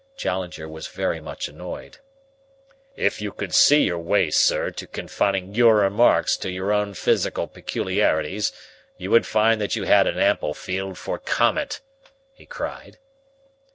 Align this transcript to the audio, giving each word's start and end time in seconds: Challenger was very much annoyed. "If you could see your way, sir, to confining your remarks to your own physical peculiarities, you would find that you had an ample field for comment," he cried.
Challenger 0.17 0.67
was 0.67 0.87
very 0.87 1.19
much 1.21 1.47
annoyed. 1.47 1.99
"If 2.95 3.21
you 3.21 3.31
could 3.31 3.53
see 3.53 3.83
your 3.83 3.99
way, 3.99 4.31
sir, 4.31 4.71
to 4.71 4.87
confining 4.87 5.53
your 5.53 5.75
remarks 5.75 6.35
to 6.37 6.49
your 6.49 6.71
own 6.73 6.95
physical 6.95 7.45
peculiarities, 7.45 8.51
you 8.97 9.11
would 9.11 9.27
find 9.27 9.61
that 9.61 9.75
you 9.75 9.83
had 9.83 10.07
an 10.07 10.17
ample 10.17 10.55
field 10.55 10.97
for 10.97 11.19
comment," 11.19 11.81
he 12.33 12.47
cried. 12.47 12.97